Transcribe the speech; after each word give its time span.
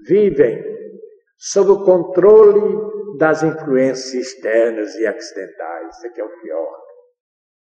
vivem 0.00 0.62
sob 1.36 1.70
o 1.70 1.84
controle 1.84 3.18
das 3.18 3.42
influências 3.42 4.14
externas 4.14 4.94
e 4.96 5.06
acidentais. 5.06 5.96
Isso 5.96 6.06
aqui 6.06 6.20
é 6.20 6.24
o 6.24 6.40
pior. 6.40 6.84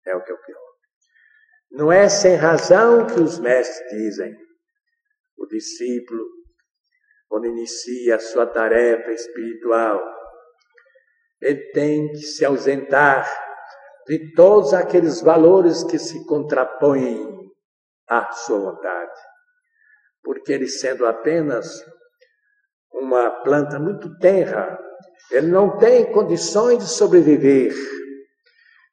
É 0.06 0.16
o 0.16 0.24
que 0.24 0.32
é 0.32 0.36
o 0.36 0.42
pior. 0.42 0.72
Não 1.72 1.92
é 1.92 2.10
sem 2.10 2.36
razão 2.36 3.08
que 3.08 3.20
os 3.20 3.40
mestres 3.40 3.90
dizem. 3.92 4.36
O 5.38 5.48
discípulo, 5.48 6.26
quando 7.30 7.48
inicia 7.48 8.16
a 8.16 8.20
sua 8.20 8.46
tarefa 8.46 9.12
espiritual, 9.12 10.02
ele 11.42 11.72
tem 11.72 12.12
que 12.12 12.22
se 12.22 12.46
ausentar 12.46 13.26
de 14.06 14.34
todos 14.34 14.74
aqueles 14.74 15.22
valores 15.22 15.84
que 15.84 15.98
se 15.98 16.26
contrapõem 16.26 17.50
à 18.08 18.32
sua 18.32 18.60
vontade. 18.60 19.20
Porque 20.22 20.52
ele 20.52 20.68
sendo 20.68 21.06
apenas 21.06 21.84
uma 22.94 23.30
planta 23.44 23.80
muito 23.80 24.18
tenra, 24.20 24.80
ele 25.32 25.48
não 25.48 25.78
tem 25.78 26.12
condições 26.12 26.80
de 26.80 26.90
sobreviver 26.90 27.74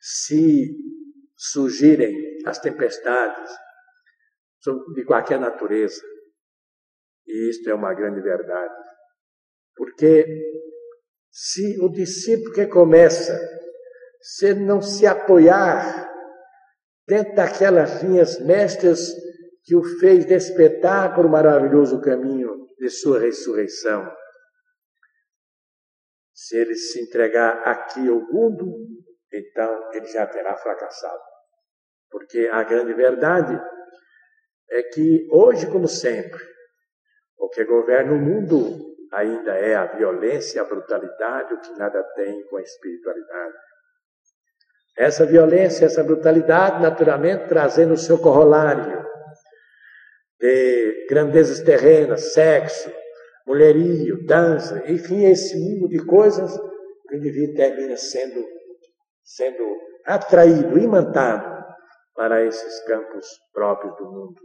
se 0.01 0.77
surgirem 1.37 2.15
as 2.47 2.59
tempestades 2.59 3.51
de 4.95 5.05
qualquer 5.05 5.39
natureza. 5.39 6.01
E 7.27 7.51
isto 7.51 7.69
é 7.69 7.75
uma 7.75 7.95
grande 7.95 8.21
verdade. 8.21 8.75
Porque 9.77 10.27
se 11.31 11.79
o 11.81 11.89
discípulo 11.89 12.53
que 12.53 12.67
começa, 12.67 13.39
se 14.21 14.47
ele 14.47 14.61
não 14.61 14.81
se 14.81 15.07
apoiar 15.07 16.09
dentro 17.07 17.35
daquelas 17.35 18.03
linhas 18.03 18.41
mestras 18.41 19.01
que 19.65 19.75
o 19.75 19.83
fez 19.99 20.25
despertar 20.25 21.15
para 21.15 21.27
o 21.27 21.31
maravilhoso 21.31 22.01
caminho 22.01 22.68
de 22.79 22.89
sua 22.91 23.19
ressurreição, 23.19 24.11
se 26.33 26.57
ele 26.57 26.77
se 26.77 27.03
entregar 27.03 27.63
aqui 27.67 28.09
ao 28.09 28.21
mundo, 28.21 28.87
então 29.33 29.93
ele 29.93 30.07
já 30.07 30.27
terá 30.27 30.57
fracassado. 30.57 31.23
Porque 32.11 32.49
a 32.53 32.63
grande 32.63 32.95
verdade 32.95 33.61
é 34.71 34.83
que 34.83 35.29
hoje, 35.33 35.71
como 35.71 35.89
sempre, 35.89 36.41
o 37.37 37.49
que 37.49 37.65
governa 37.65 38.13
o 38.13 38.19
mundo 38.19 38.97
ainda 39.13 39.55
é 39.55 39.75
a 39.75 39.87
violência, 39.87 40.63
a 40.63 40.65
brutalidade, 40.65 41.55
o 41.55 41.61
que 41.61 41.73
nada 41.73 42.03
tem 42.15 42.47
com 42.49 42.57
a 42.57 42.63
espiritualidade. 42.63 43.55
Essa 44.97 45.27
violência, 45.27 45.87
essa 45.87 46.05
brutalidade, 46.05 46.83
naturalmente, 46.83 47.49
trazendo 47.49 47.95
o 47.95 47.99
seu 47.99 48.19
corolário 48.19 49.08
de 50.41 51.07
grandezas 51.09 51.61
terrenas, 51.61 52.33
sexo, 52.33 52.93
mulherio, 53.47 54.25
dança, 54.27 54.83
enfim, 54.91 55.25
esse 55.25 55.57
mundo 55.57 55.89
de 55.89 56.05
coisas, 56.05 56.57
o 57.11 57.15
indivíduo 57.15 57.57
termina 57.57 57.97
sendo, 57.97 58.45
sendo 59.25 59.65
atraído, 60.05 60.79
imantado 60.79 61.59
para 62.15 62.45
esses 62.45 62.81
campos 62.85 63.27
próprios 63.53 63.97
do 63.97 64.05
mundo. 64.05 64.41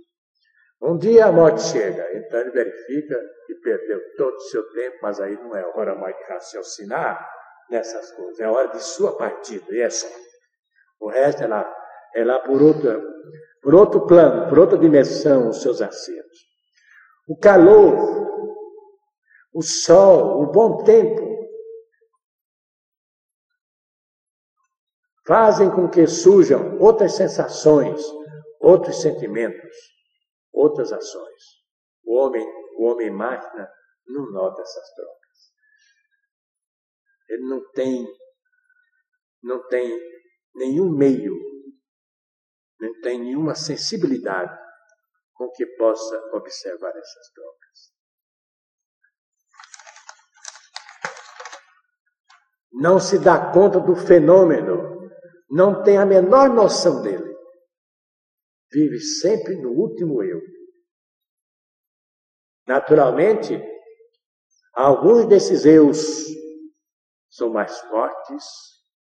Um 0.81 0.97
dia 0.97 1.25
a 1.25 1.31
morte 1.31 1.61
chega, 1.61 2.05
então 2.13 2.39
ele 2.41 2.52
verifica 2.52 3.19
que 3.47 3.55
perdeu 3.55 4.02
todo 4.17 4.35
o 4.35 4.41
seu 4.41 4.63
tempo, 4.72 4.97
mas 5.02 5.19
aí 5.19 5.33
não 5.35 5.55
é 5.55 5.66
hora 5.75 5.95
mais 5.95 6.16
de 6.17 6.23
raciocinar 6.25 7.25
nessas 7.69 8.11
coisas, 8.11 8.39
é 8.39 8.47
hora 8.47 8.67
de 8.67 8.83
sua 8.83 9.16
partida, 9.17 9.66
e 9.72 9.81
é 9.81 9.89
só. 9.89 10.07
O 11.00 11.09
resto 11.09 11.44
é 11.44 11.73
é 12.16 12.23
lá 12.23 12.39
por, 12.39 12.61
outra, 12.61 13.02
por 13.64 13.73
outro 13.73 14.06
plano, 14.06 14.50
por 14.50 14.59
outra 14.59 14.78
dimensão, 14.78 15.50
os 15.50 15.61
seus 15.61 15.81
acertos. 15.81 16.39
O 17.28 17.38
calor, 17.38 17.95
o 19.53 19.61
sol, 19.61 20.44
o 20.44 20.52
bom 20.52 20.83
tempo, 20.83 21.22
fazem 25.25 25.72
com 25.72 25.89
que 25.89 26.06
surjam 26.06 26.78
outras 26.79 27.16
sensações, 27.16 28.02
outros 28.59 29.02
sentimentos 29.02 29.94
outras 30.53 30.94
ações. 30.94 31.44
O 32.06 32.16
homem, 32.16 32.46
o 32.78 32.85
homem 32.85 33.09
máquina 33.09 33.68
não 34.07 34.31
nota 34.31 34.62
essas 34.62 34.94
trocas. 34.94 35.53
Ele 37.29 37.47
não 37.47 37.72
tem, 37.72 38.07
não 39.41 39.68
tem 39.68 40.00
nenhum 40.56 40.96
meio, 40.96 41.34
não 42.83 43.01
tem 43.01 43.19
nenhuma 43.19 43.55
sensibilidade 43.55 44.57
com 45.33 45.49
que 45.51 45.66
possa 45.77 46.16
observar 46.33 46.89
essas 46.95 47.31
trocas. 47.33 47.94
Não 52.73 52.99
se 52.99 53.19
dá 53.19 53.51
conta 53.51 53.79
do 53.79 53.95
fenômeno, 53.95 55.09
não 55.49 55.83
tem 55.83 55.97
a 55.97 56.05
menor 56.05 56.49
noção 56.49 57.01
dele 57.01 57.33
vive 58.73 58.99
sempre 58.99 59.55
no 59.61 59.69
último 59.69 60.23
eu. 60.23 60.41
Naturalmente, 62.67 63.53
alguns 64.73 65.27
desses 65.27 65.66
eus 65.66 66.25
são 67.29 67.49
mais 67.49 67.79
fortes 67.81 68.43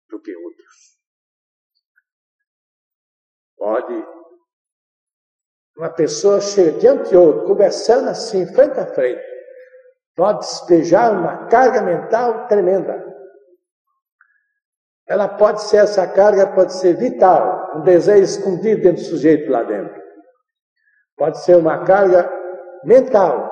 do 0.08 0.20
que 0.20 0.34
outros. 0.34 0.49
Pode 3.60 4.04
uma 5.76 5.90
pessoa 5.90 6.40
chega 6.40 6.78
diante 6.78 7.10
de 7.10 7.16
outra, 7.16 7.46
conversando 7.46 8.08
assim, 8.10 8.46
frente 8.52 8.78
a 8.78 8.86
frente, 8.86 9.22
pode 10.14 10.40
despejar 10.40 11.12
uma 11.12 11.46
carga 11.46 11.80
mental 11.80 12.46
tremenda. 12.48 13.02
Ela 15.06 15.26
pode 15.26 15.62
ser, 15.62 15.78
essa 15.78 16.06
carga 16.06 16.52
pode 16.54 16.74
ser 16.74 16.96
vital, 16.96 17.78
um 17.78 17.82
desejo 17.82 18.24
escondido 18.24 18.82
dentro 18.82 19.02
do 19.02 19.08
sujeito 19.08 19.50
lá 19.50 19.62
dentro. 19.62 20.00
Pode 21.16 21.38
ser 21.42 21.56
uma 21.56 21.84
carga 21.84 22.30
mental. 22.84 23.50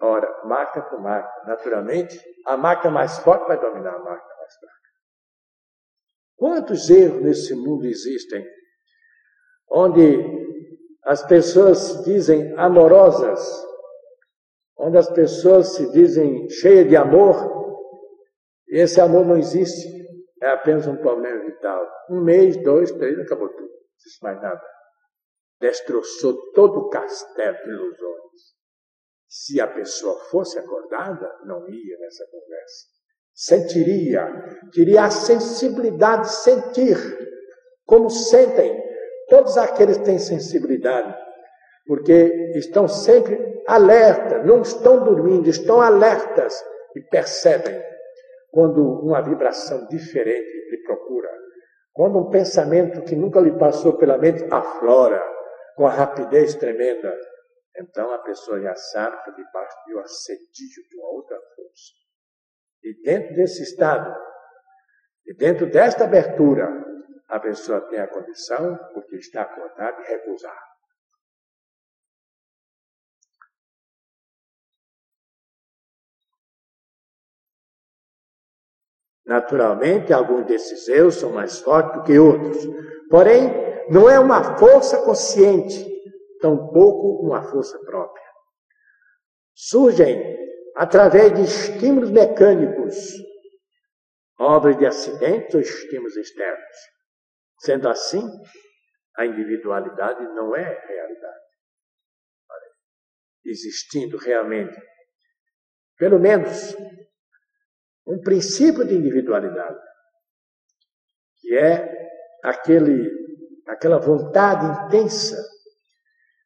Ora, 0.00 0.28
marca 0.44 0.82
por 0.82 1.00
marca. 1.00 1.32
Naturalmente, 1.46 2.20
a 2.46 2.56
marca 2.56 2.90
mais 2.90 3.18
forte 3.18 3.46
vai 3.46 3.58
dominar 3.58 3.94
a 3.94 3.98
marca. 3.98 4.31
Quantos 6.42 6.90
erros 6.90 7.22
nesse 7.22 7.54
mundo 7.54 7.86
existem 7.86 8.44
onde 9.70 10.18
as 11.04 11.24
pessoas 11.24 11.78
se 11.78 12.02
dizem 12.02 12.52
amorosas, 12.58 13.40
onde 14.76 14.98
as 14.98 15.08
pessoas 15.08 15.76
se 15.76 15.88
dizem 15.92 16.50
cheias 16.50 16.88
de 16.88 16.96
amor, 16.96 17.36
e 18.66 18.80
esse 18.80 19.00
amor 19.00 19.24
não 19.24 19.36
existe, 19.36 19.88
é 20.42 20.48
apenas 20.48 20.88
um 20.88 20.96
problema 20.96 21.44
vital. 21.44 21.88
Um 22.10 22.24
mês, 22.24 22.60
dois, 22.64 22.90
três, 22.90 23.16
acabou 23.20 23.48
tudo. 23.48 23.62
Não 23.62 23.96
existe 24.00 24.24
mais 24.24 24.42
nada. 24.42 24.66
Destroçou 25.60 26.50
todo 26.54 26.80
o 26.80 26.88
castelo 26.88 27.56
de 27.58 27.70
ilusões. 27.70 28.40
Se 29.28 29.60
a 29.60 29.68
pessoa 29.68 30.18
fosse 30.24 30.58
acordada, 30.58 31.38
não 31.44 31.68
ia 31.68 31.98
nessa 32.00 32.26
conversa. 32.32 33.01
Sentiria, 33.34 34.28
teria 34.72 35.04
a 35.04 35.10
sensibilidade 35.10 36.28
de 36.28 36.34
sentir, 36.36 36.96
como 37.86 38.10
sentem 38.10 38.82
todos 39.28 39.56
aqueles 39.56 39.96
que 39.98 40.04
têm 40.04 40.18
sensibilidade, 40.18 41.16
porque 41.86 42.52
estão 42.54 42.86
sempre 42.86 43.62
alertas, 43.66 44.44
não 44.46 44.60
estão 44.60 45.02
dormindo, 45.04 45.48
estão 45.48 45.80
alertas 45.80 46.54
e 46.94 47.00
percebem 47.00 47.82
quando 48.50 48.82
uma 49.00 49.22
vibração 49.22 49.86
diferente 49.88 50.70
lhe 50.70 50.82
procura, 50.84 51.30
quando 51.92 52.18
um 52.18 52.30
pensamento 52.30 53.02
que 53.02 53.16
nunca 53.16 53.40
lhe 53.40 53.58
passou 53.58 53.96
pela 53.96 54.18
mente 54.18 54.44
aflora 54.50 55.22
com 55.74 55.86
a 55.86 55.90
rapidez 55.90 56.54
tremenda, 56.54 57.14
então 57.80 58.12
a 58.12 58.18
pessoa 58.18 58.60
já 58.60 58.74
sabe 58.74 59.16
que 59.24 59.30
debaixo 59.30 59.76
de 59.86 59.94
um 59.96 60.00
assedício 60.00 60.82
de 60.88 60.96
uma 60.98 61.08
outra 61.08 61.36
força. 61.56 62.01
E 62.82 63.00
dentro 63.02 63.34
desse 63.34 63.62
estado, 63.62 64.14
e 65.26 65.34
dentro 65.34 65.70
desta 65.70 66.04
abertura, 66.04 66.68
a 67.28 67.38
pessoa 67.38 67.80
tem 67.88 68.00
a 68.00 68.08
condição, 68.08 68.76
porque 68.92 69.16
está 69.16 69.42
acordada, 69.42 70.02
de 70.02 70.08
recusar. 70.08 70.72
Naturalmente, 79.24 80.12
alguns 80.12 80.44
desses 80.46 80.88
eus 80.88 81.14
são 81.14 81.32
mais 81.32 81.60
fortes 81.60 82.00
do 82.00 82.02
que 82.02 82.18
outros. 82.18 82.66
Porém, 83.08 83.50
não 83.88 84.10
é 84.10 84.18
uma 84.18 84.58
força 84.58 85.02
consciente, 85.04 85.86
tampouco 86.40 87.24
uma 87.24 87.42
força 87.42 87.78
própria. 87.84 88.22
Surgem 89.54 90.41
através 90.76 91.34
de 91.34 91.42
estímulos 91.42 92.10
mecânicos, 92.10 92.96
obras 94.38 94.76
de 94.78 94.86
acidentes 94.86 95.54
ou 95.54 95.60
estímulos 95.60 96.16
externos. 96.16 96.76
Sendo 97.60 97.88
assim, 97.88 98.22
a 99.16 99.26
individualidade 99.26 100.22
não 100.34 100.56
é 100.56 100.62
realidade. 100.62 101.42
existindo 103.44 104.16
realmente, 104.18 104.80
pelo 105.98 106.18
menos, 106.18 106.76
um 108.06 108.20
princípio 108.22 108.84
de 108.84 108.94
individualidade, 108.94 109.80
que 111.40 111.56
é 111.56 112.08
aquele, 112.44 113.10
aquela 113.66 113.98
vontade 113.98 114.86
intensa 114.86 115.36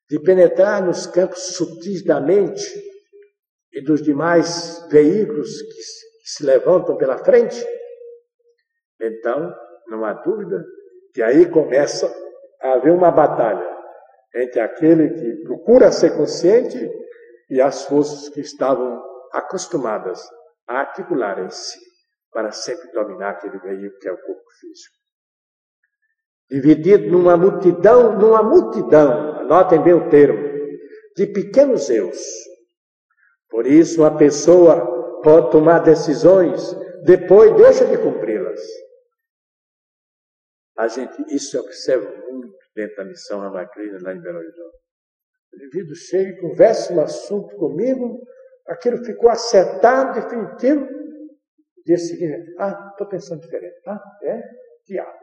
de 0.08 0.19
penetrar 0.20 0.82
nos 0.82 1.06
campos 1.06 1.55
sutis 1.55 2.02
da 2.02 2.19
mente 2.19 2.62
e 3.76 3.82
dos 3.82 4.02
demais 4.02 4.88
veículos 4.90 5.61
que 5.61 5.82
se 6.25 6.44
levantam 6.44 6.96
pela 6.96 7.19
frente, 7.19 7.62
então 8.99 9.55
não 9.87 10.02
há 10.02 10.14
dúvida 10.14 10.64
que 11.12 11.23
aí 11.23 11.49
começa 11.50 12.11
a 12.62 12.73
haver 12.73 12.90
uma 12.90 13.11
batalha 13.11 13.76
entre 14.34 14.61
aquele 14.61 15.11
que 15.11 15.43
procura 15.44 15.93
ser 15.93 16.17
consciente 16.17 16.90
e 17.50 17.61
as 17.61 17.84
forças 17.84 18.31
que 18.31 18.40
estavam 18.40 19.02
acostumadas 19.32 20.26
a 20.67 20.81
articularem-se 20.81 21.78
para 22.32 22.52
sempre 22.52 22.90
dominar 22.93 23.31
aquele 23.31 23.58
veículo 23.58 23.99
que 24.00 24.08
é 24.08 24.12
o 24.12 24.17
corpo 24.23 24.50
físico. 24.58 24.96
Dividido 26.50 27.11
numa 27.11 27.37
multidão, 27.37 28.19
numa 28.19 28.43
multidão, 28.43 29.37
anotem 29.40 29.82
bem 29.82 29.93
o 29.93 30.08
termo, 30.08 30.49
de 31.14 31.26
pequenos 31.26 31.90
eus. 31.90 32.19
Por 33.56 33.66
isso, 33.66 34.02
uma 34.02 34.14
pessoa 34.14 35.22
pode 35.22 35.50
tomar 35.50 35.78
decisões, 35.78 36.74
depois 37.06 37.56
deixa 37.56 37.86
de 37.86 37.96
cumpri-las. 37.96 38.60
A 40.76 40.86
gente, 40.88 41.34
isso 41.34 41.58
observa 41.58 42.06
muito 42.30 42.54
dentro 42.74 42.96
da 42.96 43.06
missão 43.06 43.40
Ramakrishna 43.40 43.98
lá 44.02 44.12
em 44.12 44.20
Belo 44.20 44.40
Horizonte. 44.40 44.76
O 45.54 45.56
indivíduo 45.56 45.94
chega 45.94 46.28
e 46.28 46.40
conversa 46.42 46.92
um 46.92 47.00
assunto 47.00 47.56
comigo, 47.56 48.20
aquilo 48.66 49.02
ficou 49.02 49.30
acertado, 49.30 50.20
definitivo. 50.20 50.86
Dia 51.86 51.96
seguinte, 51.96 52.54
ah, 52.58 52.90
estou 52.90 53.08
pensando 53.08 53.40
diferente. 53.40 53.80
Ah, 53.86 54.02
é? 54.22 54.42
Diabo. 54.86 55.18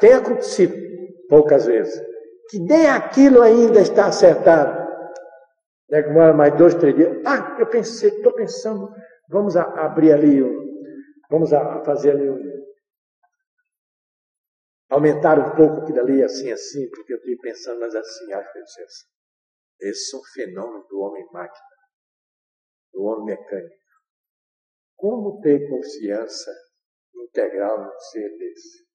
Tem 0.00 0.12
acontecido 0.12 0.74
poucas 1.28 1.66
vezes 1.66 2.17
que 2.48 2.58
nem 2.58 2.88
aquilo 2.88 3.42
ainda 3.42 3.80
está 3.80 4.06
acertado. 4.06 4.88
Demora 5.88 6.34
mais 6.34 6.56
dois, 6.56 6.74
três 6.74 6.94
dias. 6.94 7.22
Ah, 7.24 7.56
eu 7.58 7.66
pensei, 7.66 8.10
estou 8.10 8.32
pensando, 8.32 8.94
vamos 9.28 9.56
a, 9.56 9.62
abrir 9.84 10.12
ali, 10.12 10.40
vamos 11.30 11.52
a, 11.52 11.82
fazer 11.84 12.10
ali 12.10 12.28
um, 12.28 12.58
aumentar 14.90 15.38
um 15.38 15.54
pouco 15.56 15.82
aquilo 15.82 16.00
ali, 16.00 16.22
assim, 16.22 16.50
assim, 16.52 16.88
porque 16.90 17.14
eu 17.14 17.18
estou 17.18 17.38
pensando, 17.40 17.80
mas 17.80 17.94
assim, 17.94 18.32
acho 18.32 18.52
que 18.52 18.58
assim. 18.58 19.06
Esse 19.80 20.16
é 20.16 20.18
um 20.18 20.22
fenômeno 20.34 20.86
do 20.88 20.98
homem 21.00 21.24
máquina, 21.32 21.66
do 22.92 23.02
homem 23.04 23.36
mecânico. 23.36 23.76
Como 24.96 25.40
ter 25.40 25.68
confiança 25.68 26.52
integral 27.14 27.84
num 27.84 27.98
ser 28.10 28.28
desse? 28.36 28.88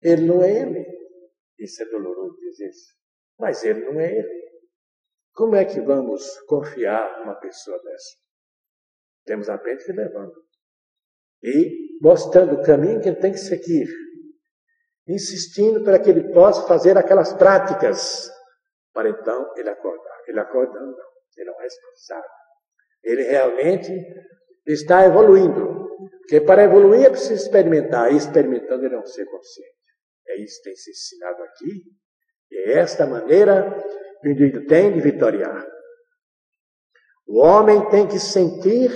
Ele 0.00 0.26
não 0.26 0.42
é 0.42 0.60
ele. 0.60 1.05
Isso 1.58 1.82
é 1.82 1.86
doloroso 1.86 2.36
dizer 2.38 2.68
isso. 2.68 2.94
Mas 3.38 3.64
ele 3.64 3.80
não 3.84 4.00
é 4.00 4.18
ele. 4.18 4.46
Como 5.34 5.54
é 5.54 5.64
que 5.64 5.80
vamos 5.80 6.38
confiar 6.46 7.20
numa 7.20 7.34
pessoa 7.34 7.78
dessa? 7.82 8.16
Temos 9.24 9.48
apenas 9.48 9.84
que 9.84 9.92
levando. 9.92 10.34
E 11.42 11.98
mostrando 12.00 12.54
o 12.54 12.62
caminho 12.62 13.00
que 13.00 13.08
ele 13.08 13.20
tem 13.20 13.32
que 13.32 13.38
seguir 13.38 13.86
insistindo 15.08 15.84
para 15.84 15.98
que 15.98 16.10
ele 16.10 16.32
possa 16.32 16.66
fazer 16.66 16.98
aquelas 16.98 17.32
práticas, 17.34 18.28
para 18.92 19.08
então 19.08 19.52
ele 19.56 19.70
acordar. 19.70 20.16
Ele 20.26 20.40
acordando, 20.40 20.90
não, 20.90 21.06
ele 21.36 21.48
é 21.48 21.52
um 21.52 21.58
responsável. 21.58 22.30
Ele 23.04 23.22
realmente 23.22 23.92
está 24.66 25.04
evoluindo. 25.04 25.86
Porque 26.18 26.40
para 26.40 26.64
evoluir 26.64 27.04
é 27.04 27.10
preciso 27.10 27.34
experimentar, 27.34 28.12
e 28.12 28.16
experimentando 28.16 28.84
ele 28.84 28.96
é 28.96 28.98
um 28.98 29.06
ser 29.06 29.24
consciente. 29.26 29.75
É 30.28 30.42
isso 30.42 30.58
que 30.58 30.64
tem 30.64 30.76
se 30.76 30.90
ensinado 30.90 31.42
aqui, 31.42 31.82
é 32.52 32.78
esta 32.78 33.06
maneira 33.06 33.76
que 34.20 34.28
o 34.28 34.30
indivíduo 34.30 34.66
tem 34.66 34.92
de 34.92 35.00
vitoriar. 35.00 35.66
O 37.26 37.40
homem 37.40 37.88
tem 37.88 38.06
que 38.06 38.18
sentir 38.18 38.90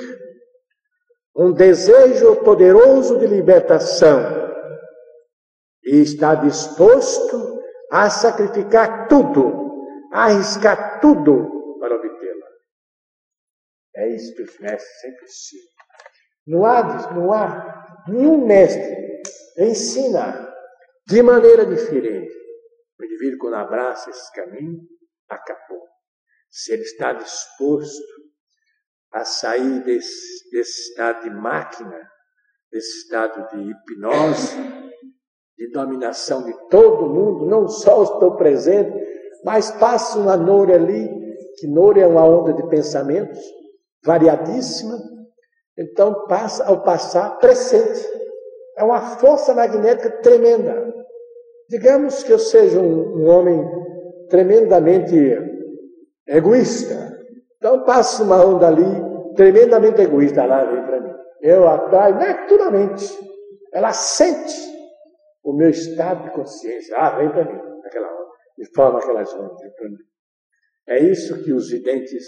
um 1.36 1.52
desejo 1.52 2.36
poderoso 2.44 3.18
de 3.18 3.26
libertação 3.26 4.18
e 5.84 6.02
está 6.02 6.34
disposto 6.34 7.60
a 7.90 8.08
sacrificar 8.08 9.08
tudo, 9.08 9.84
a 10.12 10.26
arriscar 10.26 11.00
tudo 11.00 11.78
para 11.78 11.96
obtê-la. 11.96 12.46
É 13.96 14.08
isso 14.14 14.34
que 14.34 14.42
os 14.42 14.58
mestres 14.60 15.00
sempre 15.00 15.24
ensinam. 15.24 15.70
Não 16.46 16.64
há, 16.64 17.12
não 17.12 17.32
há 17.32 18.04
nenhum 18.08 18.46
mestre 18.46 19.00
ensina 19.58 20.49
de 21.10 21.22
maneira 21.24 21.66
diferente. 21.66 22.32
O 22.98 23.04
indivíduo, 23.04 23.38
quando 23.40 23.54
abraça 23.54 24.10
esse 24.10 24.32
caminho, 24.32 24.78
acabou. 25.28 25.82
Se 26.48 26.72
ele 26.72 26.82
está 26.82 27.12
disposto 27.12 28.00
a 29.12 29.24
sair 29.24 29.82
desse, 29.82 30.48
desse 30.52 30.90
estado 30.90 31.24
de 31.24 31.30
máquina, 31.30 32.00
desse 32.70 32.98
estado 32.98 33.48
de 33.48 33.70
hipnose, 33.72 34.56
de 35.58 35.70
dominação 35.72 36.44
de 36.44 36.54
todo 36.68 37.08
mundo, 37.08 37.46
não 37.46 37.66
só 37.66 38.04
estou 38.04 38.36
presente, 38.36 38.96
mas 39.44 39.72
passa 39.72 40.16
uma 40.16 40.36
Noure 40.36 40.72
ali, 40.72 41.08
que 41.56 41.66
Noure 41.66 42.00
é 42.00 42.06
uma 42.06 42.24
onda 42.24 42.52
de 42.52 42.68
pensamentos 42.68 43.40
variadíssima, 44.04 44.96
então 45.76 46.26
passa 46.26 46.64
ao 46.66 46.84
passar 46.84 47.36
presente. 47.38 48.06
É 48.76 48.84
uma 48.84 49.16
força 49.18 49.52
magnética 49.52 50.22
tremenda. 50.22 50.99
Digamos 51.70 52.24
que 52.24 52.32
eu 52.32 52.38
seja 52.40 52.80
um, 52.80 53.22
um 53.22 53.28
homem 53.28 53.64
tremendamente 54.28 55.14
egoísta. 56.26 57.16
Então 57.56 57.84
passa 57.84 58.24
uma 58.24 58.44
onda 58.44 58.66
ali, 58.66 58.82
tremendamente 59.36 60.00
egoísta 60.00 60.44
lá 60.46 60.64
vem 60.64 60.82
para 60.82 61.00
mim. 61.00 61.14
Eu 61.40 61.68
atraio 61.68 62.16
naturalmente. 62.16 63.06
Ela 63.72 63.92
sente 63.92 64.52
o 65.44 65.52
meu 65.52 65.70
estado 65.70 66.24
de 66.24 66.34
consciência. 66.34 66.96
Ah, 66.96 67.16
vem 67.16 67.30
para 67.30 67.44
mim, 67.44 67.80
naquela 67.84 68.08
hora. 68.08 68.30
E 68.58 68.66
forma 68.74 68.98
aquelas 68.98 69.32
ondas. 69.32 69.60
É 70.88 70.98
isso 70.98 71.40
que 71.44 71.52
os 71.52 71.70
videntes 71.70 72.24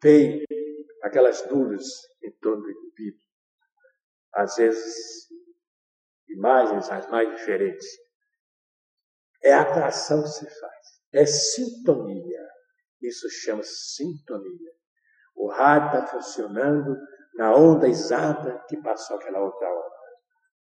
veem, 0.00 0.44
aquelas 1.02 1.44
nuvens 1.50 1.82
em 2.22 2.30
torno 2.40 2.62
do 2.62 2.70
indivíduo. 2.70 3.20
Às 4.32 4.54
vezes, 4.54 4.94
imagens 6.28 6.88
as 6.88 7.10
mais 7.10 7.28
diferentes. 7.34 7.84
É 9.42 9.52
atração 9.52 10.22
que 10.22 10.28
se 10.28 10.60
faz. 10.60 10.86
É 11.12 11.26
sintonia. 11.26 12.48
Isso 13.00 13.28
chama 13.30 13.62
sintonia. 13.62 14.70
O 15.34 15.48
rádio 15.48 16.00
está 16.00 16.06
funcionando 16.06 16.96
na 17.34 17.54
onda 17.54 17.88
exata 17.88 18.62
que 18.68 18.76
passou 18.82 19.16
aquela 19.16 19.40
outra 19.40 19.68
onda. 19.68 19.90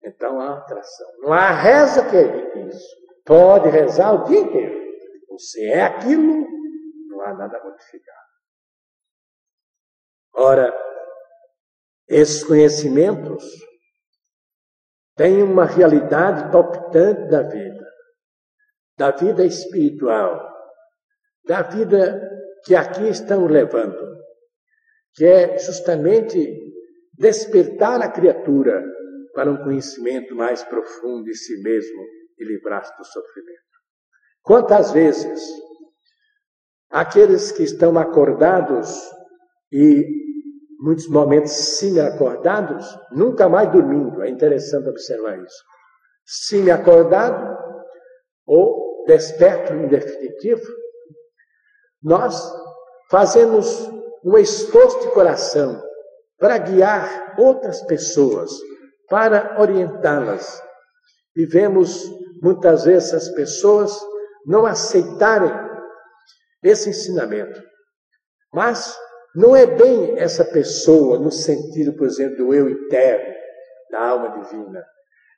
Então 0.04 0.40
há 0.40 0.58
atração. 0.58 1.06
Não 1.20 1.32
há 1.32 1.50
reza 1.50 2.08
que 2.08 2.16
evite 2.16 2.68
isso. 2.68 2.96
Pode 3.24 3.68
rezar 3.68 4.12
o 4.12 4.24
dia 4.24 4.40
inteiro. 4.40 4.86
Você 5.30 5.64
é 5.66 5.82
aquilo, 5.82 6.46
não 7.08 7.20
há 7.22 7.34
nada 7.34 7.58
a 7.58 7.64
modificar. 7.64 8.16
Ora, 10.34 10.72
esses 12.08 12.44
conhecimentos 12.44 13.44
têm 15.16 15.42
uma 15.42 15.64
realidade 15.64 16.52
palpitante 16.52 17.28
da 17.28 17.42
vida, 17.42 17.85
da 18.96 19.10
vida 19.10 19.44
espiritual, 19.44 20.48
da 21.46 21.62
vida 21.62 22.20
que 22.64 22.74
aqui 22.74 23.08
estamos 23.08 23.50
levando, 23.50 24.16
que 25.14 25.24
é 25.24 25.58
justamente 25.58 26.66
despertar 27.14 28.02
a 28.02 28.10
criatura 28.10 28.82
para 29.34 29.50
um 29.50 29.62
conhecimento 29.62 30.34
mais 30.34 30.62
profundo 30.64 31.24
de 31.24 31.34
si 31.34 31.62
mesmo 31.62 32.02
e 32.38 32.44
livrar-se 32.44 32.96
do 32.96 33.04
sofrimento. 33.04 33.60
Quantas 34.42 34.92
vezes 34.92 35.40
aqueles 36.90 37.52
que 37.52 37.62
estão 37.62 37.98
acordados 37.98 38.98
e 39.72 40.04
muitos 40.78 41.08
momentos 41.08 41.52
semi-acordados, 41.78 42.86
nunca 43.10 43.48
mais 43.48 43.70
dormindo, 43.72 44.22
é 44.22 44.30
interessante 44.30 44.88
observar 44.88 45.38
isso. 45.42 45.64
Semi-acordado 46.24 47.56
ou 48.46 48.75
desperto 49.06 49.72
em 49.72 49.88
definitivo, 49.88 50.66
nós 52.02 52.52
fazemos 53.10 53.88
um 54.24 54.36
esforço 54.36 55.00
de 55.00 55.10
coração 55.12 55.82
para 56.38 56.58
guiar 56.58 57.34
outras 57.38 57.82
pessoas 57.82 58.50
para 59.08 59.60
orientá-las. 59.60 60.62
E 61.36 61.46
vemos 61.46 62.04
muitas 62.42 62.84
vezes 62.84 63.12
essas 63.12 63.28
pessoas 63.30 63.96
não 64.46 64.66
aceitarem 64.66 65.52
esse 66.62 66.90
ensinamento. 66.90 67.62
Mas 68.52 68.96
não 69.34 69.54
é 69.54 69.66
bem 69.66 70.18
essa 70.18 70.44
pessoa 70.44 71.18
no 71.18 71.30
sentido, 71.30 71.92
por 71.94 72.06
exemplo, 72.06 72.36
do 72.36 72.54
eu 72.54 72.68
interno, 72.68 73.34
da 73.90 74.08
alma 74.08 74.40
divina. 74.40 74.84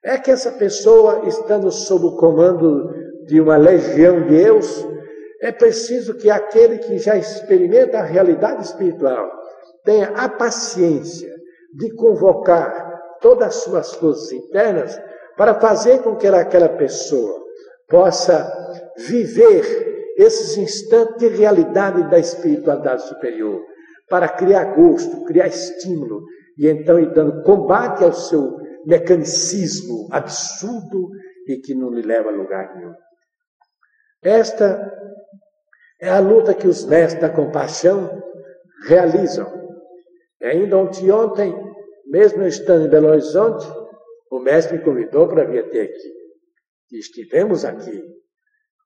É 0.05 0.17
que 0.17 0.31
essa 0.31 0.53
pessoa, 0.53 1.27
estando 1.27 1.71
sob 1.71 2.07
o 2.07 2.17
comando 2.17 2.95
de 3.29 3.41
uma 3.41 3.59
legião 3.59 4.27
de 4.27 4.35
eus, 4.35 4.87
é 5.41 5.53
preciso 5.53 6.15
que 6.15 6.31
aquele 6.31 6.79
que 6.79 6.99
já 6.99 7.17
experimenta 7.17 7.99
a 7.99 8.05
realidade 8.05 8.65
espiritual 8.65 9.31
tenha 9.85 10.09
a 10.09 10.29
paciência 10.29 11.31
de 11.75 11.95
convocar 11.95 13.19
todas 13.21 13.49
as 13.49 13.55
suas 13.57 13.95
forças 13.95 14.33
internas 14.33 15.01
para 15.37 15.61
fazer 15.61 16.03
com 16.03 16.17
que 16.17 16.27
aquela 16.27 16.71
pessoa 16.71 17.39
possa 17.87 18.51
viver 18.97 20.15
esses 20.17 20.57
instantes 20.57 21.19
de 21.19 21.29
realidade 21.29 22.11
da 22.11 22.19
espiritualidade 22.19 23.03
superior, 23.03 23.63
para 24.09 24.29
criar 24.29 24.75
gosto, 24.75 25.25
criar 25.27 25.47
estímulo, 25.47 26.25
e 26.57 26.67
então 26.67 26.99
ir 26.99 27.13
dando 27.13 27.43
combate 27.43 28.03
ao 28.03 28.13
seu 28.13 28.57
mecanicismo 28.87 30.09
absurdo 30.11 31.11
e 31.47 31.59
que 31.59 31.75
não 31.75 31.91
lhe 31.91 32.03
leva 32.03 32.31
a 32.31 32.33
lugar 32.33 32.75
nenhum. 32.75 32.95
Esta 34.23 34.93
é 36.01 36.09
a 36.09 36.21
luta 36.21 36.55
que 36.55 36.67
os 36.67 36.85
mestres 36.85 37.21
da 37.21 37.29
compaixão 37.29 38.23
realizam. 38.87 39.47
E 40.41 40.47
ainda 40.47 40.77
ontem, 40.77 41.55
mesmo 42.07 42.45
estando 42.45 42.87
em 42.87 42.91
Belo 42.91 43.09
Horizonte, 43.09 43.67
o 44.31 44.39
mestre 44.39 44.79
me 44.79 44.85
convidou 44.85 45.29
para 45.29 45.45
vir 45.45 45.65
até 45.65 45.83
aqui. 45.83 46.13
E 46.93 46.99
estivemos 46.99 47.65
aqui, 47.65 48.03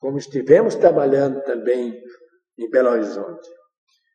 como 0.00 0.18
estivemos 0.18 0.74
trabalhando 0.74 1.42
também 1.42 2.00
em 2.58 2.70
Belo 2.70 2.90
Horizonte. 2.90 3.48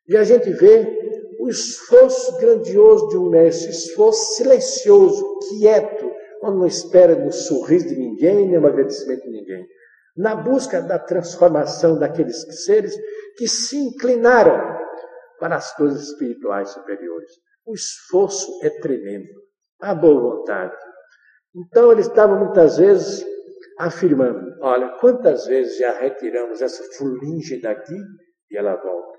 E 0.08 0.16
a 0.16 0.24
gente 0.24 0.50
vê 0.50 0.98
o 1.40 1.48
esforço 1.48 2.38
grandioso 2.38 3.08
de 3.08 3.16
um 3.16 3.30
mestre, 3.30 3.70
esforço 3.70 4.36
silencioso, 4.36 5.38
quieto, 5.48 6.10
onde 6.42 6.58
não 6.58 6.66
espera 6.66 7.14
no 7.14 7.32
sorriso 7.32 7.88
de 7.88 7.96
ninguém, 7.96 8.48
nem 8.48 8.60
no 8.60 8.66
agradecimento 8.66 9.22
de 9.22 9.30
ninguém. 9.30 9.66
Na 10.18 10.34
busca 10.34 10.82
da 10.82 10.98
transformação 10.98 11.98
daqueles 11.98 12.36
seres 12.64 12.94
que 13.36 13.48
se 13.48 13.76
inclinaram 13.76 14.78
para 15.38 15.56
as 15.56 15.74
coisas 15.76 16.08
espirituais 16.08 16.70
superiores. 16.70 17.30
O 17.64 17.72
esforço 17.72 18.58
é 18.62 18.70
tremendo, 18.80 19.28
a 19.80 19.94
boa 19.94 20.36
vontade. 20.36 20.76
Então, 21.54 21.92
ele 21.92 22.00
estava 22.00 22.36
muitas 22.36 22.78
vezes 22.78 23.24
afirmando: 23.78 24.40
Olha, 24.60 24.96
quantas 25.00 25.46
vezes 25.46 25.78
já 25.78 25.98
retiramos 25.98 26.60
essa 26.60 26.82
fuligem 26.96 27.60
daqui 27.60 27.96
e 28.50 28.56
ela 28.56 28.74
volta. 28.74 29.18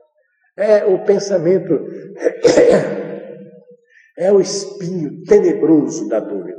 É 0.58 0.86
o 0.86 1.04
pensamento, 1.06 1.74
é 4.18 4.32
o 4.32 4.42
espinho 4.42 5.24
tenebroso 5.24 6.08
da 6.10 6.20
dúvida. 6.20 6.59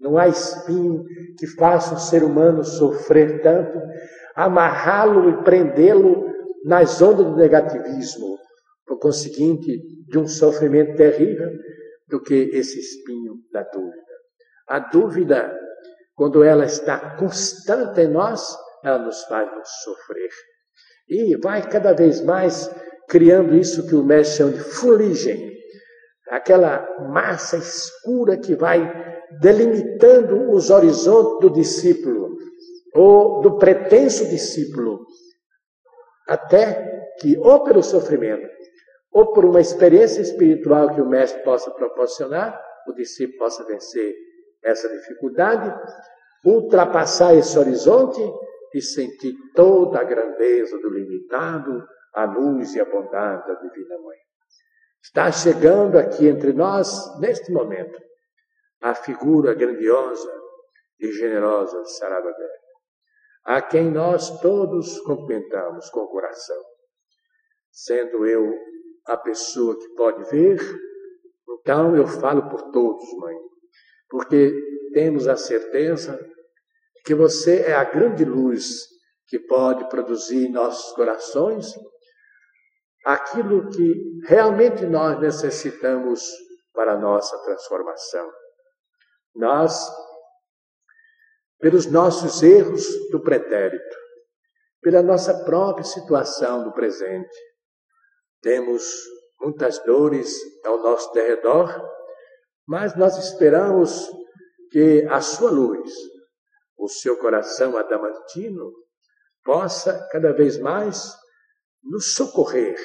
Não 0.00 0.18
há 0.18 0.28
espinho 0.28 1.04
que 1.38 1.46
faça 1.46 1.94
o 1.94 1.98
ser 1.98 2.22
humano 2.22 2.64
sofrer 2.64 3.40
tanto, 3.42 3.80
amarrá-lo 4.34 5.30
e 5.30 5.44
prendê-lo 5.44 6.26
nas 6.64 7.00
ondas 7.00 7.26
do 7.26 7.36
negativismo, 7.36 8.38
por 8.86 8.98
conseguinte, 8.98 9.80
de 10.08 10.18
um 10.18 10.26
sofrimento 10.26 10.96
terrível, 10.96 11.50
do 12.08 12.20
que 12.20 12.34
esse 12.52 12.78
espinho 12.78 13.34
da 13.52 13.62
dúvida. 13.62 14.02
A 14.68 14.78
dúvida, 14.78 15.58
quando 16.14 16.42
ela 16.42 16.64
está 16.64 17.16
constante 17.16 18.00
em 18.00 18.08
nós, 18.08 18.56
ela 18.82 18.98
nos 18.98 19.22
faz 19.24 19.48
sofrer. 19.82 20.30
E 21.08 21.36
vai 21.36 21.68
cada 21.68 21.92
vez 21.92 22.22
mais 22.22 22.70
criando 23.08 23.54
isso 23.54 23.86
que 23.86 23.94
o 23.94 24.04
mestre 24.04 24.38
chama 24.38 24.52
de 24.52 24.60
fuligem, 24.60 25.54
aquela 26.30 26.86
massa 27.12 27.56
escura 27.56 28.36
que 28.36 28.54
vai 28.54 29.13
delimitando 29.40 30.50
os 30.50 30.70
horizontes 30.70 31.40
do 31.40 31.50
discípulo, 31.50 32.36
ou 32.94 33.40
do 33.40 33.58
pretenso 33.58 34.28
discípulo, 34.28 35.06
até 36.28 37.12
que, 37.20 37.36
ou 37.38 37.64
pelo 37.64 37.82
sofrimento, 37.82 38.48
ou 39.12 39.32
por 39.32 39.44
uma 39.44 39.60
experiência 39.60 40.20
espiritual 40.20 40.94
que 40.94 41.00
o 41.00 41.08
mestre 41.08 41.42
possa 41.42 41.70
proporcionar, 41.70 42.60
o 42.88 42.92
discípulo 42.92 43.38
possa 43.38 43.64
vencer 43.64 44.14
essa 44.62 44.88
dificuldade, 44.88 45.72
ultrapassar 46.44 47.34
esse 47.34 47.58
horizonte 47.58 48.20
e 48.74 48.80
sentir 48.80 49.34
toda 49.54 50.00
a 50.00 50.04
grandeza 50.04 50.76
do 50.78 50.90
limitado, 50.90 51.84
a 52.14 52.24
luz 52.24 52.74
e 52.74 52.80
a 52.80 52.84
bondade 52.84 53.46
da 53.46 53.54
Divina 53.54 53.98
Mãe. 53.98 54.16
Está 55.02 55.30
chegando 55.30 55.98
aqui 55.98 56.26
entre 56.26 56.52
nós, 56.52 57.20
neste 57.20 57.52
momento, 57.52 58.00
a 58.84 58.94
figura 58.94 59.54
grandiosa 59.54 60.30
e 61.00 61.10
generosa 61.10 61.80
de 61.80 61.90
Sarabagana, 61.96 62.52
a 63.42 63.62
quem 63.62 63.90
nós 63.90 64.38
todos 64.40 65.00
cumprimentamos 65.00 65.88
com 65.88 66.00
o 66.00 66.08
coração. 66.08 66.62
Sendo 67.72 68.26
eu 68.26 68.46
a 69.06 69.16
pessoa 69.16 69.74
que 69.74 69.88
pode 69.94 70.22
ver, 70.30 70.60
então 71.60 71.96
eu 71.96 72.06
falo 72.06 72.50
por 72.50 72.70
todos, 72.72 73.10
mãe, 73.20 73.34
porque 74.10 74.54
temos 74.92 75.28
a 75.28 75.36
certeza 75.36 76.20
que 77.06 77.14
você 77.14 77.62
é 77.62 77.72
a 77.72 77.84
grande 77.84 78.22
luz 78.22 78.80
que 79.26 79.38
pode 79.38 79.88
produzir 79.88 80.48
em 80.48 80.52
nossos 80.52 80.92
corações 80.92 81.74
aquilo 83.06 83.66
que 83.70 84.20
realmente 84.26 84.84
nós 84.84 85.18
necessitamos 85.18 86.22
para 86.74 86.92
a 86.92 86.98
nossa 86.98 87.38
transformação. 87.44 88.43
Nós, 89.34 89.90
pelos 91.58 91.86
nossos 91.86 92.42
erros 92.42 92.86
do 93.10 93.20
pretérito, 93.20 93.96
pela 94.80 95.02
nossa 95.02 95.44
própria 95.44 95.84
situação 95.84 96.62
do 96.62 96.72
presente, 96.72 97.34
temos 98.42 98.84
muitas 99.40 99.78
dores 99.84 100.38
ao 100.64 100.78
nosso 100.82 101.12
derredor, 101.12 101.74
mas 102.66 102.94
nós 102.96 103.16
esperamos 103.16 104.10
que 104.70 105.06
a 105.10 105.20
sua 105.20 105.50
luz, 105.50 105.90
o 106.76 106.88
seu 106.88 107.16
coração 107.16 107.76
adamantino, 107.76 108.72
possa 109.42 110.06
cada 110.10 110.32
vez 110.32 110.58
mais 110.58 111.14
nos 111.82 112.14
socorrer 112.14 112.78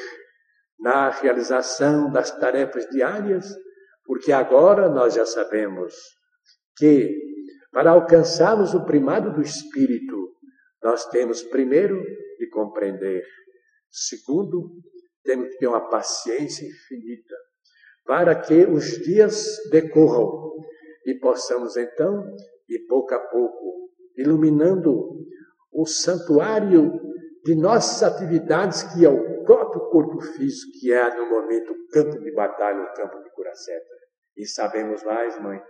na 0.80 1.10
realização 1.10 2.12
das 2.12 2.32
tarefas 2.32 2.88
diárias, 2.90 3.46
porque 4.06 4.32
agora 4.32 4.90
nós 4.90 5.14
já 5.14 5.26
sabemos 5.26 5.94
que 6.80 7.20
para 7.72 7.92
alcançarmos 7.92 8.74
o 8.74 8.86
primado 8.86 9.34
do 9.34 9.42
espírito, 9.42 10.16
nós 10.82 11.06
temos 11.10 11.44
primeiro 11.44 12.02
de 12.40 12.50
compreender, 12.50 13.24
segundo, 13.92 14.72
temos 15.24 15.50
que 15.50 15.58
ter 15.58 15.68
uma 15.68 15.90
paciência 15.90 16.66
infinita 16.66 17.36
para 18.06 18.34
que 18.34 18.66
os 18.66 18.98
dias 19.04 19.58
decorram 19.70 20.56
e 21.06 21.14
possamos 21.20 21.76
então, 21.78 22.24
e 22.68 22.80
pouco 22.88 23.14
a 23.14 23.20
pouco, 23.20 23.92
iluminando 24.18 25.26
o 25.72 25.86
santuário 25.86 26.92
de 27.44 27.56
nossas 27.56 28.02
atividades, 28.04 28.84
que 28.84 29.06
é 29.06 29.10
o 29.10 29.44
próprio 29.44 29.90
corpo 29.90 30.22
físico, 30.22 30.72
que 30.80 30.92
é 30.92 31.16
no 31.16 31.30
momento 31.30 31.74
o 31.74 31.88
campo 31.90 32.20
de 32.20 32.32
batalha, 32.34 32.82
o 32.82 32.94
campo 32.94 33.22
de 33.22 33.30
curaceta. 33.32 33.96
E 34.38 34.46
sabemos 34.48 35.04
mais, 35.04 35.40
mãe, 35.42 35.62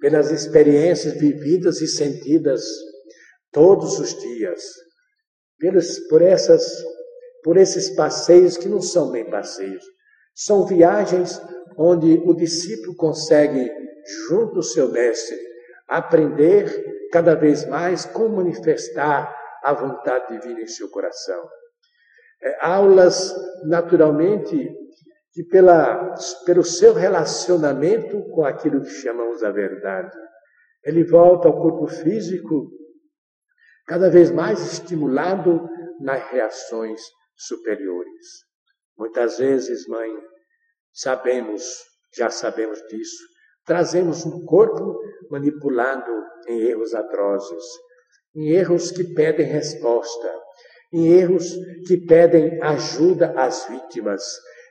pelas 0.00 0.30
experiências 0.30 1.14
vividas 1.14 1.80
e 1.80 1.86
sentidas 1.86 2.64
todos 3.52 3.98
os 3.98 4.18
dias, 4.18 4.62
pelos, 5.58 5.98
por, 6.08 6.22
essas, 6.22 6.62
por 7.44 7.56
esses 7.56 7.90
passeios 7.90 8.56
que 8.56 8.68
não 8.68 8.80
são 8.80 9.10
bem 9.10 9.28
passeios, 9.30 9.84
são 10.34 10.66
viagens 10.66 11.40
onde 11.76 12.20
o 12.24 12.34
discípulo 12.34 12.96
consegue, 12.96 13.70
junto 14.28 14.56
ao 14.56 14.62
seu 14.62 14.90
mestre, 14.90 15.38
aprender 15.88 17.08
cada 17.12 17.34
vez 17.34 17.66
mais 17.66 18.04
como 18.06 18.36
manifestar 18.36 19.36
a 19.62 19.74
vontade 19.74 20.38
divina 20.38 20.62
em 20.62 20.66
seu 20.66 20.88
coração. 20.88 21.42
É, 22.42 22.64
aulas, 22.64 23.34
naturalmente, 23.64 24.70
que 25.32 25.44
pela, 25.44 26.14
pelo 26.44 26.64
seu 26.64 26.92
relacionamento 26.92 28.22
com 28.30 28.44
aquilo 28.44 28.82
que 28.82 28.90
chamamos 28.90 29.42
a 29.42 29.50
verdade, 29.50 30.16
ele 30.84 31.04
volta 31.04 31.48
ao 31.48 31.60
corpo 31.60 31.86
físico 31.86 32.70
cada 33.86 34.10
vez 34.10 34.30
mais 34.30 34.60
estimulado 34.72 35.68
nas 36.00 36.22
reações 36.30 37.00
superiores. 37.36 38.44
Muitas 38.96 39.38
vezes, 39.38 39.86
mãe, 39.88 40.10
sabemos, 40.92 41.62
já 42.16 42.30
sabemos 42.30 42.80
disso, 42.88 43.24
trazemos 43.64 44.24
um 44.26 44.44
corpo 44.44 44.98
manipulado 45.30 46.12
em 46.46 46.60
erros 46.62 46.94
atrozes, 46.94 47.64
em 48.34 48.50
erros 48.50 48.90
que 48.90 49.04
pedem 49.14 49.46
resposta, 49.46 50.40
em 50.92 51.12
erros 51.12 51.46
que 51.86 51.98
pedem 52.06 52.60
ajuda 52.62 53.32
às 53.36 53.66
vítimas, 53.68 54.22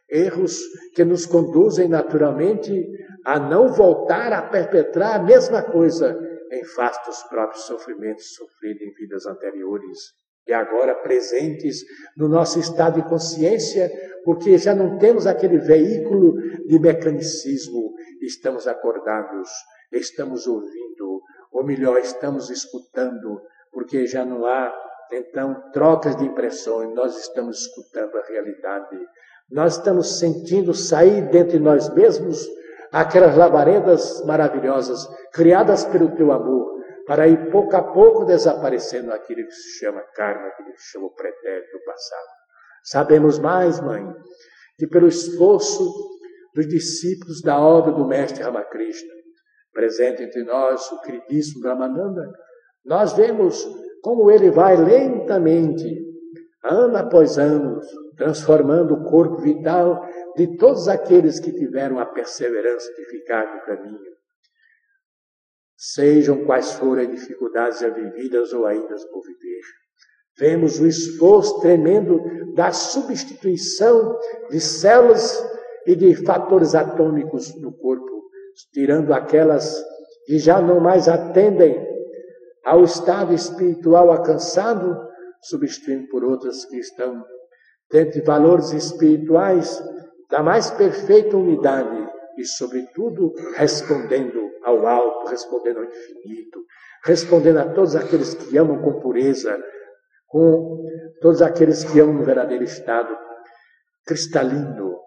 erros 0.10 0.60
que 0.94 1.04
nos 1.04 1.26
conduzem 1.26 1.88
naturalmente 1.88 2.88
a 3.26 3.40
não 3.40 3.68
voltar 3.70 4.34
a 4.34 4.42
perpetrar 4.42 5.20
a 5.20 5.24
mesma 5.24 5.62
coisa 5.62 6.18
em 6.52 6.64
face 6.64 7.06
dos 7.06 7.22
próprios 7.24 7.64
sofrimentos 7.66 8.34
sofridos 8.36 8.82
em 8.82 8.94
vidas 8.94 9.26
anteriores 9.26 10.00
e 10.48 10.54
agora 10.54 10.96
presentes 10.96 11.84
no 12.18 12.28
nosso 12.28 12.60
estado 12.60 13.02
de 13.02 13.08
consciência, 13.08 13.92
porque 14.26 14.58
já 14.58 14.74
não 14.74 14.98
temos 14.98 15.28
aquele 15.28 15.60
veículo 15.60 16.34
de 16.66 16.80
mecanicismo, 16.80 17.94
estamos 18.22 18.68
acordados, 18.68 19.48
estamos 19.92 20.48
ouvindo, 20.48 21.22
ou 21.52 21.64
melhor, 21.64 22.00
estamos 22.00 22.50
escutando, 22.50 23.42
porque 23.72 24.08
já 24.08 24.26
não 24.26 24.46
há 24.46 24.74
então 25.12 25.72
trocas 25.72 26.16
de 26.16 26.26
impressões, 26.26 26.94
nós 26.96 27.18
estamos 27.18 27.62
escutando 27.62 28.18
a 28.18 28.26
realidade, 28.26 28.98
nós 29.52 29.78
estamos 29.78 30.20
sentindo 30.20 30.74
sair 30.74 31.30
dentre 31.30 31.60
nós 31.60 31.94
mesmos 31.94 32.48
aquelas 32.92 33.36
labaredas 33.36 34.24
maravilhosas 34.26 35.08
criadas 35.32 35.86
pelo 35.86 36.16
teu 36.16 36.32
amor, 36.32 36.80
para 37.06 37.28
ir 37.28 37.50
pouco 37.52 37.76
a 37.76 37.84
pouco 37.84 38.26
desaparecendo 38.26 39.12
aquilo 39.12 39.46
que 39.46 39.52
se 39.52 39.80
chama 39.80 40.02
karma, 40.16 40.48
aquilo 40.48 40.72
que 40.74 40.82
se 40.82 40.92
chama 40.92 41.08
o 41.08 41.16
pretérito 41.16 41.78
do 41.78 41.84
passado. 41.84 42.28
Sabemos 42.84 43.40
mais, 43.40 43.80
mãe, 43.82 44.06
que 44.78 44.88
pelo 44.88 45.08
esforço 45.08 45.92
dos 46.54 46.68
discípulos 46.68 47.42
da 47.42 47.60
obra 47.60 47.92
do 47.92 48.08
mestre 48.08 48.44
Ramakrishna, 48.44 49.14
presente 49.74 50.24
entre 50.24 50.44
nós 50.44 50.92
o 50.92 51.02
queridíssimo 51.02 51.62
Brahmananda, 51.62 52.32
nós 52.86 53.14
vemos 53.14 53.68
como 54.02 54.32
ele 54.32 54.50
vai 54.50 54.76
lentamente, 54.78 55.88
ano 56.64 56.98
após 56.98 57.38
ano, 57.38 57.80
transformando 58.18 58.94
o 58.94 59.04
corpo 59.06 59.38
vital 59.38 60.06
de 60.36 60.58
todos 60.58 60.88
aqueles 60.88 61.40
que 61.40 61.52
tiveram 61.52 62.00
a 62.00 62.06
perseverança 62.06 62.92
de 62.94 63.06
ficar 63.06 63.56
no 63.56 63.62
caminho. 63.62 64.10
Sejam 65.78 66.46
quais 66.46 66.74
forem 66.74 67.08
as 67.08 67.20
dificuldades 67.20 67.80
já 67.80 67.90
vividas 67.90 68.52
ou 68.52 68.66
ainda 68.66 68.96
por 69.12 69.22
viver. 69.22 69.62
Vemos 70.38 70.80
o 70.80 70.88
esforço 70.88 71.60
tremendo 71.62 72.22
da 72.54 72.72
substituição 72.72 74.18
de 74.50 74.60
células 74.60 75.42
e 75.86 75.96
de 75.96 76.16
fatores 76.26 76.76
atômicos 76.76 77.56
no 77.62 77.72
corpo, 77.72 78.30
tirando 78.74 79.14
aquelas 79.14 79.82
que 80.26 80.38
já 80.38 80.62
não 80.62 80.80
mais 80.80 81.08
atendem 81.08 81.88
ao 82.64 82.84
estado 82.84 83.34
espiritual 83.34 84.12
alcançado, 84.12 85.09
substituindo 85.42 86.08
por 86.10 86.24
outras 86.24 86.66
que 86.66 86.78
estão 86.78 87.24
dentro 87.92 88.20
de 88.20 88.26
valores 88.26 88.72
espirituais 88.72 89.82
da 90.30 90.44
mais 90.44 90.70
perfeita 90.72 91.38
unidade 91.38 92.08
e, 92.38 92.46
sobretudo, 92.46 93.34
respondendo 93.56 94.40
ao 94.64 94.86
alto, 94.86 95.30
respondendo 95.30 95.78
ao 95.78 95.86
infinito, 95.86 96.64
respondendo 97.04 97.58
a 97.58 97.74
todos 97.74 97.96
aqueles 97.96 98.34
que 98.34 98.58
amam 98.58 98.82
com 98.82 99.00
pureza, 99.00 99.58
com 100.28 100.86
todos 101.22 101.42
aqueles 101.42 101.84
que 101.84 102.00
amam 102.00 102.16
no 102.16 102.24
verdadeiro 102.24 102.64
estado 102.64 103.18
cristalino, 104.06 105.00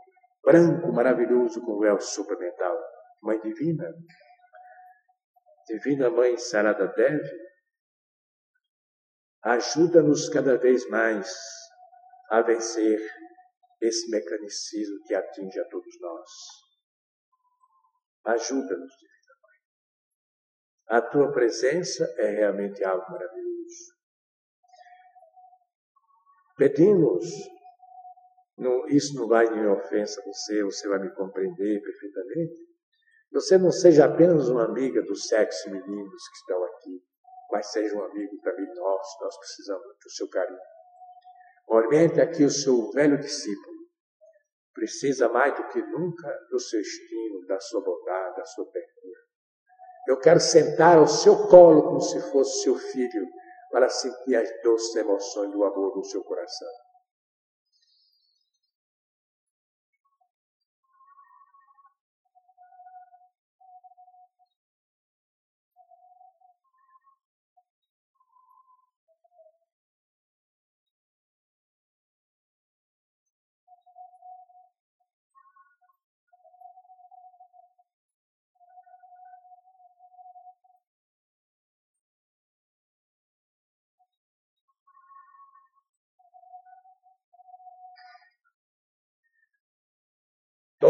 branco, 0.44 0.92
maravilhoso, 0.92 1.60
com 1.62 1.72
o 1.72 1.80
véu 1.80 2.00
supramental. 2.00 2.76
Mãe 3.22 3.40
Divina, 3.40 3.84
Divina 5.68 6.10
Mãe 6.10 6.36
Sarada 6.36 6.86
Devi, 6.88 7.30
ajuda-nos 9.42 10.28
cada 10.28 10.56
vez 10.56 10.88
mais 10.88 11.32
a 12.30 12.40
vencer 12.42 13.00
esse 13.80 14.08
mecanicismo 14.11 15.02
que 15.05 15.14
atinge 15.14 15.59
a 15.59 15.68
todos 15.68 16.00
nós. 16.00 16.31
Ajuda-nos, 18.24 18.92
Divina 18.92 19.35
Mãe. 19.42 20.98
A 20.98 21.02
tua 21.02 21.33
presença 21.33 22.05
é 22.18 22.31
realmente 22.31 22.85
algo 22.85 23.11
maravilhoso. 23.11 23.92
Pedimos, 26.57 27.24
não, 28.57 28.87
isso 28.87 29.14
não 29.16 29.26
vai 29.26 29.46
em 29.46 29.66
ofensa 29.66 30.20
a 30.20 30.24
você, 30.24 30.62
você 30.62 30.88
vai 30.88 31.00
me 31.00 31.12
compreender 31.14 31.83
perfeitamente. 31.83 32.72
Você 33.33 33.59
não 33.59 33.72
seja 33.72 34.05
apenas 34.05 34.48
uma 34.48 34.64
amiga 34.64 35.02
dos 35.02 35.26
sexos 35.26 35.72
meninos 35.72 36.28
que 36.28 36.37
estão 36.37 36.62
aqui, 36.64 37.02
mas 37.52 37.70
seja 37.70 37.94
um 37.94 38.02
amigo 38.02 38.40
também 38.42 38.66
nosso, 38.74 39.22
nós 39.22 39.38
precisamos 39.38 39.86
do 40.02 40.10
seu 40.10 40.26
carinho. 40.28 40.58
Oriente 41.68 42.18
aqui 42.18 42.44
o 42.44 42.50
seu 42.50 42.90
velho 42.92 43.18
discípulo. 43.18 43.76
Precisa 44.74 45.28
mais 45.28 45.54
do 45.54 45.68
que 45.68 45.82
nunca 45.82 46.32
do 46.50 46.58
seu 46.58 46.80
estímulo, 46.80 47.46
da 47.46 47.60
sua 47.60 47.82
bondade, 47.82 48.36
da 48.36 48.44
sua 48.46 48.64
ternura. 48.72 49.20
Eu 50.08 50.18
quero 50.18 50.40
sentar 50.40 50.96
ao 50.96 51.06
seu 51.06 51.46
colo 51.46 51.82
como 51.82 52.00
se 52.00 52.20
fosse 52.32 52.62
seu 52.62 52.74
filho, 52.74 53.28
para 53.70 53.88
sentir 53.88 54.36
as 54.36 54.50
doces 54.62 54.96
emoções 54.96 55.50
do 55.52 55.62
amor 55.62 55.92
do 55.92 56.04
seu 56.04 56.24
coração. 56.24 56.68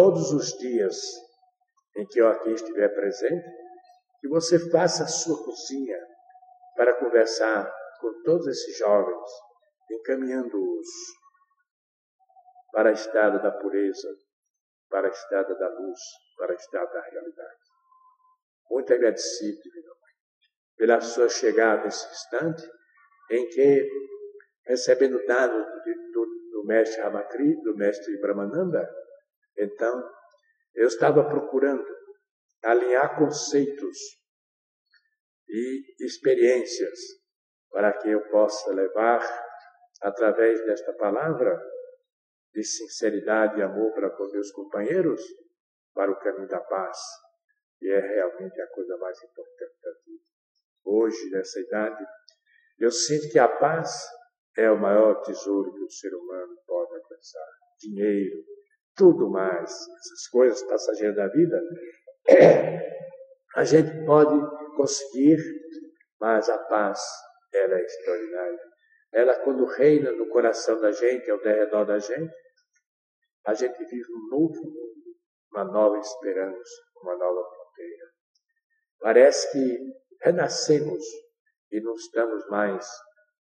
Todos 0.03 0.33
os 0.33 0.59
dias 0.59 0.97
em 1.97 2.05
que 2.07 2.21
eu 2.21 2.27
aqui 2.27 2.51
estiver 2.51 2.89
presente, 2.89 3.49
que 4.21 4.27
você 4.27 4.59
faça 4.69 5.05
a 5.05 5.07
sua 5.07 5.45
cozinha 5.45 5.97
para 6.75 6.99
conversar 6.99 7.73
com 8.01 8.23
todos 8.25 8.49
esses 8.49 8.79
jovens, 8.79 9.31
encaminhando-os 9.89 10.89
para 12.73 12.91
a 12.91 12.93
estrada 12.93 13.39
da 13.39 13.53
pureza, 13.53 14.09
para 14.91 15.07
a 15.07 15.11
estrada 15.11 15.55
da 15.55 15.69
luz, 15.69 16.01
para 16.37 16.53
a 16.53 16.57
estrada 16.57 16.93
da 16.93 17.03
realidade. 17.03 17.61
Muito 18.73 18.93
agradecido, 18.93 19.63
Divina 19.63 19.89
Mãe, 19.89 20.15
pela 20.79 21.01
sua 21.01 21.29
chegada 21.29 21.85
nesse 21.85 22.11
instante 22.11 22.69
em 23.31 23.49
que, 23.51 23.89
recebendo 24.67 25.25
dados 25.27 25.65
do, 25.65 26.13
do, 26.13 26.27
do 26.51 26.67
mestre 26.67 27.01
Ramakri, 27.03 27.55
do 27.63 27.77
mestre 27.77 28.21
Brahmananda, 28.21 28.91
então, 29.59 30.11
eu 30.75 30.87
estava 30.87 31.25
procurando 31.25 31.85
alinhar 32.63 33.17
conceitos 33.19 33.99
e 35.49 36.05
experiências 36.05 36.99
para 37.71 37.93
que 37.99 38.09
eu 38.09 38.29
possa 38.31 38.73
levar, 38.73 39.21
através 40.01 40.65
desta 40.67 40.93
palavra 40.95 41.59
de 42.53 42.63
sinceridade 42.63 43.59
e 43.59 43.63
amor 43.63 43.93
para 43.95 44.11
com 44.11 44.31
meus 44.31 44.51
companheiros, 44.53 45.23
para 45.95 46.11
o 46.11 46.19
caminho 46.19 46.49
da 46.49 46.61
paz, 46.61 46.99
que 47.79 47.89
é 47.89 48.01
realmente 48.01 48.61
a 48.61 48.67
coisa 48.69 48.97
mais 48.99 49.17
importante 49.23 49.75
da 49.83 49.91
vida. 50.05 50.25
Hoje, 50.85 51.31
nessa 51.31 51.61
idade, 51.61 52.05
eu 52.79 52.91
sinto 52.91 53.31
que 53.31 53.39
a 53.39 53.49
paz 53.49 53.91
é 54.57 54.71
o 54.71 54.79
maior 54.79 55.23
tesouro 55.23 55.73
que 55.73 55.83
o 55.83 55.91
ser 55.91 56.15
humano 56.15 56.57
pode 56.67 56.95
alcançar. 56.95 57.49
Dinheiro, 57.79 58.45
tudo 58.97 59.31
mais, 59.31 59.71
essas 59.71 60.29
coisas 60.31 60.63
passageiras 60.65 61.17
da 61.17 61.29
vida, 61.29 61.61
a 63.57 63.65
gente 63.65 64.05
pode 64.05 64.35
conseguir, 64.77 65.39
mas 66.21 66.49
a 66.49 66.59
paz, 66.59 67.01
ela 67.53 67.79
é 67.79 67.83
extraordinária. 67.83 68.61
Ela, 69.13 69.35
quando 69.45 69.67
reina 69.67 70.13
no 70.13 70.29
coração 70.29 70.81
da 70.81 70.91
gente, 70.91 71.31
ao 71.31 71.39
redor 71.39 71.85
da 71.85 71.99
gente, 71.99 72.35
a 73.45 73.55
gente 73.55 73.79
vive 73.85 74.13
um 74.13 74.29
novo 74.31 74.63
mundo, 74.65 75.17
uma 75.51 75.65
nova 75.65 75.99
esperança, 75.99 76.83
uma 77.03 77.17
nova 77.17 77.43
fronteira. 77.51 78.07
Parece 79.01 79.53
que 79.53 79.79
renascemos 80.23 81.05
e 81.71 81.81
não 81.81 81.95
estamos 81.95 82.47
mais 82.49 82.87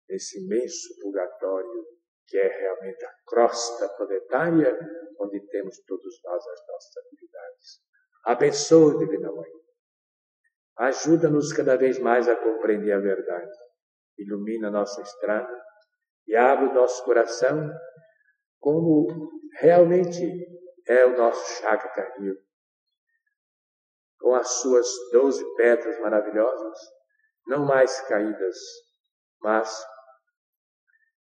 nesse 0.08 0.42
imenso 0.42 0.88
purgatório 1.02 1.97
que 2.28 2.38
é 2.38 2.46
realmente 2.46 3.04
a 3.04 3.12
crosta 3.26 3.88
planetária 3.96 4.78
onde 5.18 5.40
temos 5.48 5.78
todos 5.86 6.20
nós 6.22 6.46
as 6.46 6.66
nossas 6.68 6.96
atividades. 6.98 7.80
Abençoe, 8.24 8.98
Divina 8.98 9.32
Mãe. 9.32 9.50
Ajuda-nos 10.76 11.52
cada 11.52 11.76
vez 11.76 11.98
mais 11.98 12.28
a 12.28 12.36
compreender 12.36 12.92
a 12.92 13.00
verdade. 13.00 13.50
ilumina 14.18 14.68
a 14.68 14.70
nossa 14.70 15.00
estrada 15.00 15.64
e 16.26 16.36
abre 16.36 16.66
o 16.66 16.74
nosso 16.74 17.04
coração 17.04 17.72
como 18.60 19.30
realmente 19.58 20.46
é 20.86 21.06
o 21.06 21.16
nosso 21.16 21.60
chakra 21.60 21.88
cardíaco, 21.90 22.42
com 24.18 24.34
as 24.34 24.48
suas 24.60 24.88
doze 25.12 25.44
pedras 25.56 25.98
maravilhosas, 26.00 26.78
não 27.46 27.64
mais 27.64 28.00
caídas, 28.08 28.56
mas 29.40 29.84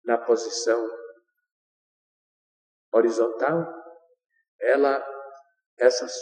na 0.04 0.18
posição 0.18 0.88
horizontal, 2.92 3.66
ela, 4.60 5.04
essas, 5.78 6.14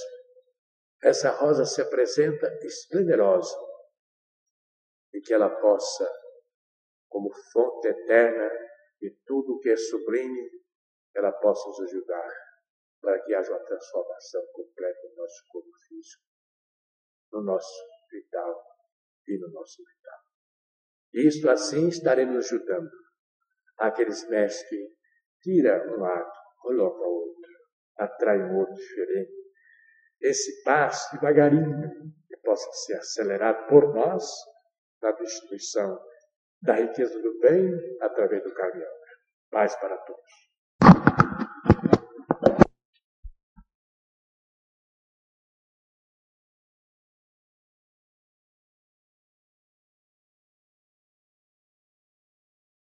essa 1.04 1.32
rosa 1.32 1.66
se 1.66 1.82
apresenta 1.82 2.48
esplendorosa 2.64 3.56
e 5.14 5.22
que 5.22 5.34
ela 5.34 5.50
possa, 5.50 6.10
como 7.10 7.32
fonte 7.52 7.88
eterna 7.88 8.50
de 9.02 9.18
tudo 9.26 9.60
que 9.60 9.70
é 9.70 9.78
sublime, 9.78 10.50
ela 11.16 11.32
possa 11.32 11.68
nos 11.68 11.82
ajudar 11.82 12.50
para 13.02 13.20
que 13.24 13.34
haja 13.34 13.52
uma 13.52 13.66
transformação 13.66 14.46
completa 14.54 15.08
no 15.10 15.16
nosso 15.16 15.44
corpo 15.50 15.72
físico, 15.88 16.24
no 17.32 17.44
nosso 17.44 17.84
vital 18.12 18.64
e 19.28 19.38
no 19.40 19.50
nosso 19.52 19.84
vital. 19.84 20.20
Isto 21.14 21.50
assim 21.50 21.88
estaremos 21.88 22.46
ajudando 22.46 22.92
aqueles 23.80 24.28
mestres 24.30 24.68
que 24.70 24.90
tira 25.42 25.88
um 25.90 26.00
lado, 26.00 26.32
coloca 26.62 27.02
outro, 27.02 27.52
atrai 27.98 28.40
um 28.40 28.60
outro 28.60 28.76
diferente. 28.76 29.32
Esse 30.22 30.64
passo 30.64 31.16
devagarinho 31.16 31.90
que 32.28 32.38
possa 32.38 32.70
ser 32.86 32.96
acelerado 32.96 33.68
por 33.68 33.94
nós 33.94 34.26
na 35.02 35.12
distribuição 35.14 35.98
da 36.62 36.74
riqueza 36.74 37.18
do 37.22 37.40
bem 37.40 37.72
através 38.02 38.44
do 38.44 38.54
caminhão. 38.54 38.92
Paz 39.50 39.76
para 39.78 39.98
todos. 39.98 40.49